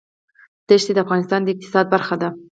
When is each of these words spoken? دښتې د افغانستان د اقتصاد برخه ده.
دښتې 0.67 0.91
د 0.93 0.97
افغانستان 1.05 1.41
د 1.43 1.47
اقتصاد 1.53 1.85
برخه 1.93 2.15
ده. 2.21 2.29